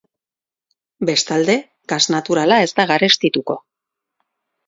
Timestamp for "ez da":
2.67-2.85